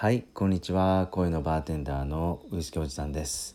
[0.00, 1.08] はいこんにちは。
[1.10, 3.54] 声のバーテンダーのウイスキーおじさんです。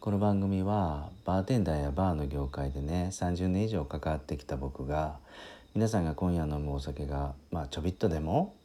[0.00, 5.18] この番組はバーテンダーやバーの業界でね30年以上関わってきた僕が
[5.72, 8.56] 皆さんが今夜飲むお酒がまあちょびっとでも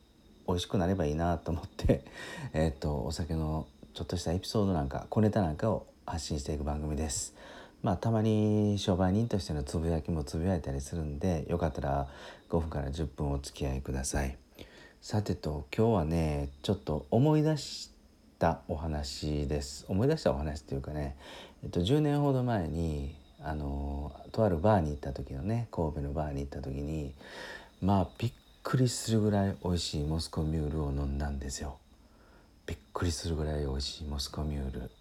[0.47, 2.03] 美味しくなればいいなと思って
[2.53, 7.35] えっとお酒のちょっとしたエピソードなんか小ネタなんかを発信していく番組です。
[7.83, 12.07] まあたまに商売人としてのつぶやきもつぶやいたりするんでよかったら
[12.49, 14.35] 5分から10分お付き合いください。
[15.01, 17.89] さてと今日はねちょっと思い出し
[18.37, 19.85] たお話です。
[19.87, 21.15] 思い出したお話っていうかね、
[21.63, 27.13] えっと、10年ほど前にあのとあるバーに行った時のね神戸のバーに行った時に
[27.81, 28.31] まあびっ
[28.61, 31.77] くりするぐらい美味しいモスコミュールを飲んだんですよ。
[32.67, 34.91] びっくりするぐらい美味しいモスコミュール。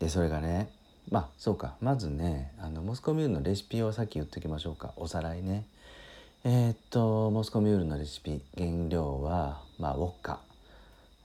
[0.00, 0.70] でそれがね
[1.08, 4.92] まあそうかまずねあのモスコミュールのレシピをさっき言っておきましょうか。
[4.96, 5.64] おさらいね。
[6.42, 10.40] えー、っとモスコミュールのレシピ原料はまあウォッカ、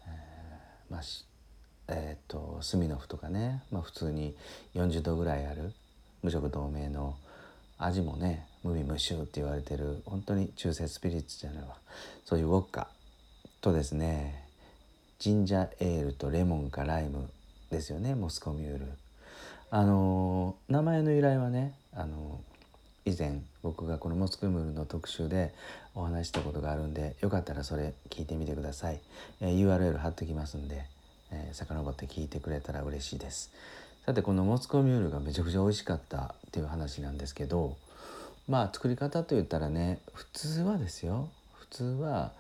[0.06, 1.02] えー、まあ
[1.88, 4.36] えー、っとスミノフとかね、まあ、普通に
[4.76, 5.72] 40度ぐらいある。
[6.22, 7.16] 無色透明の。
[7.78, 10.02] 味もね無味無臭って言われてる。
[10.06, 11.78] 本当に中性スピリッツじゃないわ。
[12.26, 12.90] そういうウォッカ
[13.62, 14.50] とですね
[15.20, 17.30] ジンジャーエールとレモンかライム
[17.70, 18.86] ですよねモスコミュール。
[19.70, 22.42] あの名前の由来はねあの
[23.08, 25.54] 以前僕がこのモスクムールの特集で
[25.94, 29.00] お話したことがあるんでよかったらそれ聞いてみてください、
[29.42, 30.84] えー、URL 貼ってきますんで、
[31.32, 33.52] えー、遡って聞いてくれたら嬉しいです。
[34.08, 37.76] さてこのモスコミュールがめちゃくちゃ美味しかったっていう話なんですけど
[38.48, 41.30] まあ作り方といったらね普通はですよ。
[41.54, 42.32] 普通は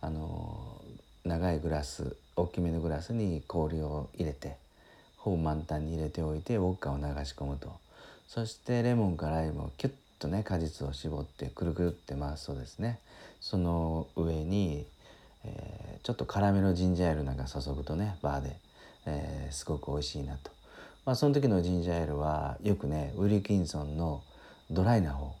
[0.00, 0.80] あの
[1.24, 4.56] 長いグラス大きめのグラスに氷を入れて
[5.18, 7.82] ほぼ満タンに入れておいてウォッカを流し込むと。
[8.28, 12.98] そしてレモンかライムをキュッとね果実を絞ってくるくるって回すとですね
[13.40, 14.86] その上に、
[15.44, 18.56] えー、ちょっと辛めのジンジャーエールなんか注ぐとねバーで、
[19.06, 20.50] えー、すごく美味しいなと。
[21.04, 24.22] まあ、その時のジンジャーエールはよくねウィルキンソンの
[24.70, 25.34] ドライな方、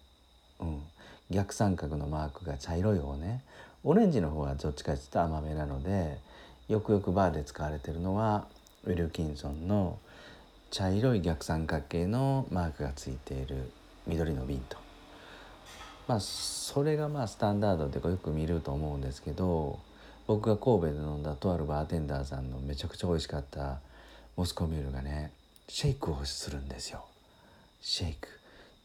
[0.60, 0.82] うん、
[1.30, 3.44] 逆三角のマークが茶色い方ね
[3.84, 6.18] オレンジの方はどっちかというと甘めなので
[6.68, 8.46] よくよくバーで使われてるのは
[8.84, 9.98] ウィルキンソンの
[10.72, 13.70] 茶色い逆三角形のマークがついている
[14.06, 14.78] 緑の瓶と。
[16.08, 19.78] まあそれがまあスタンダードでよく見ると思うんですけど
[20.26, 23.80] 僕が神戸で飲んだとあるバーテンダーさんのめちゃくちゃ美味しかった
[24.34, 25.30] モスコミュールがね
[25.68, 27.04] シェイクをするんですよ。
[27.82, 28.28] シェイク。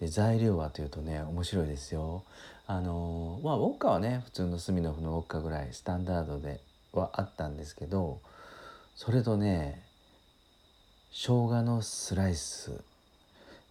[0.02, 2.24] で材料はというとね面白いですよ。
[2.68, 6.60] あのまあウォッカはね普通のスミノフのウォッカぐらいスタンダードで
[6.92, 8.20] はあったんですけど
[8.94, 9.87] それとね
[11.12, 12.72] 生姜のスライス。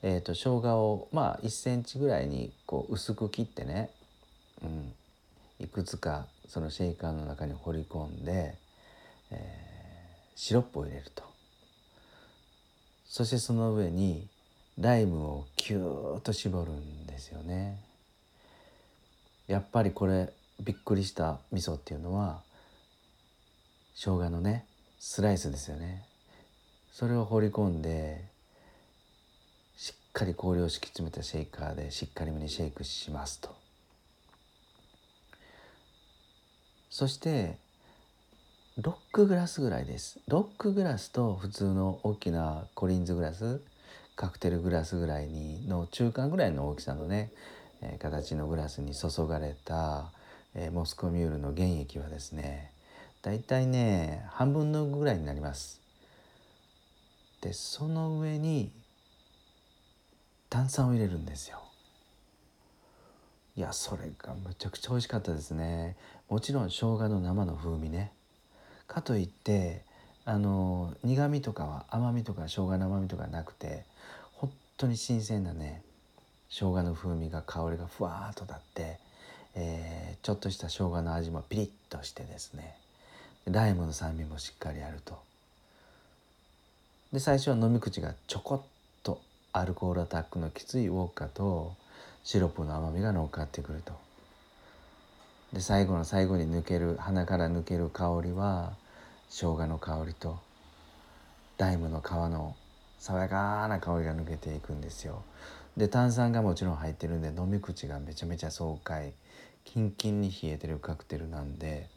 [0.02, 3.90] えーと、生姜をまあ1センチぐらいにこう薄く切ってね、
[4.62, 4.92] うん、
[5.58, 8.54] いくつかそのシェイカーの中に放り込んで、
[9.30, 11.24] えー、シロップを入れると。
[13.06, 14.28] そしてその上に
[14.78, 17.80] ライムをキューッと絞るんですよね。
[19.46, 22.42] やっぱりこれびっくりした味噌っていうのは
[23.94, 24.66] 生姜のね
[24.98, 26.04] スライスですよね。
[26.98, 28.24] それを放り込んで
[29.76, 33.54] しっかり氷を敷き詰めたシェイカーでしっかりめにシェイクしますと。
[36.88, 37.58] そして
[38.78, 40.20] ロックグラスぐらいです。
[40.26, 43.60] ロックグラスと普通の大きなコリンズグラス
[44.14, 47.30] カクテルグラスぐらいにの中間ぐらいの大きさのね、
[47.82, 50.12] えー、形のグラスに注がれた、
[50.54, 52.72] えー、モスコミュールの原液はですね
[53.20, 55.85] だいたいね半分のぐらいになります。
[57.46, 58.72] でその上に
[60.50, 61.62] 炭酸を入れるんですよ。
[63.56, 65.96] いやそれがむちゃくちゃ美味しかったですね。
[66.28, 68.10] もちろん生姜の生の風味ね。
[68.88, 69.84] かといって
[70.24, 73.84] あの苦味とかは甘みとか生姜の甘みとかなくて
[74.32, 75.82] 本当に新鮮なね
[76.48, 78.98] 生姜の風味が香りがふわーっと立って、
[79.54, 82.76] えー、ちょっとした生姜の味もピリッとしてですね。
[83.44, 85.35] ライムの酸味もしっかりあると。
[87.16, 88.60] で最初は飲み口がちょこっ
[89.02, 89.22] と
[89.54, 91.72] アルコールアタックのきついウォッカと
[92.24, 93.94] シロップの甘みが乗っかってくると。
[95.54, 98.74] で最後の最後に抜ける鼻から抜ける香りは
[99.30, 100.38] 生姜の香りと
[101.56, 102.54] ライムの皮の
[102.98, 105.22] 爽やかな香りが抜けていくんですよ。
[105.74, 109.14] で炭酸がもちろん入ってるんで飲み口がめちゃめちゃ爽快
[109.64, 111.88] キンキンに冷えてるカクテルなんで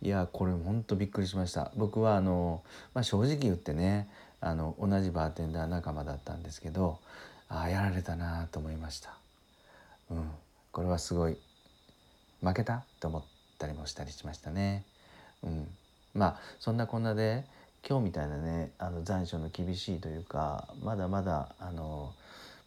[0.00, 1.70] いやこれほんとびっくりしました。
[1.76, 2.62] 僕はあの、
[2.94, 4.08] まあ、正直言ってね
[4.40, 6.98] あの同じバーテンダー仲間だったんですけど
[7.48, 9.16] ああやられたなと思いました。
[10.10, 10.30] うん、
[10.72, 11.38] これはすごい
[12.42, 13.24] 負けたと思っ
[13.58, 14.84] たりもしたりしましたね。
[15.42, 15.68] うん、
[16.14, 17.44] まあそんなこんなで
[17.86, 22.14] 今日みたいなねあの残暑の厳しいというかまだまだあの、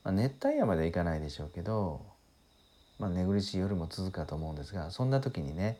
[0.03, 2.01] まあ、熱帯夜まではいかないでしょうけど、
[2.99, 5.79] まあ、寝苦しい夜も続くかと思うんですがそんな時にね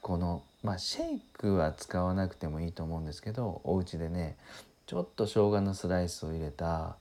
[0.00, 4.36] この、まあ、シェイクは使わなくてもいいと思うんですけどお家でね
[4.88, 6.96] ちょっと生姜のスライスを入れた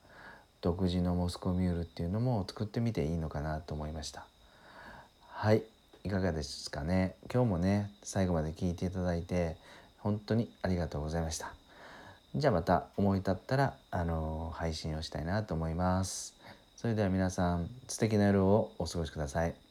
[0.59, 4.25] 独自のモスコミュールっていうのも作ってみていいのかなと思いました。
[5.29, 5.63] はい
[6.03, 7.15] いかがですかね？
[7.33, 9.55] 今日もね最後まで聞いていただいて
[9.99, 11.53] 本当にありがとうございました。
[12.35, 16.35] じゃあまた思い立ったらあの配信をしたいなと思います。
[16.75, 19.66] それでは皆さん素敵な夜をお過ごしください。